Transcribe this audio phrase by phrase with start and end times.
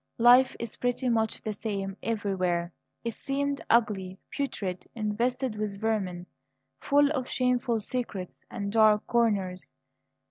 [0.17, 6.25] Life is pretty much the same everywhere, it seemed; ugly, putrid, infested with vermin,
[6.79, 9.73] full of shameful secrets and dark corners.